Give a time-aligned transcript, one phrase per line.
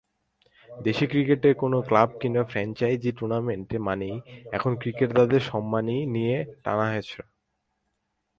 [0.69, 4.15] দেশের ক্রিকেটে কোনো ক্লাব কিংবা ফ্র্যাঞ্চাইজি টুর্নামেন্ট মানেই
[4.51, 7.25] এখন ক্রিকেটারদের সম্মানী নিয়ে টানাহেঁচড়া।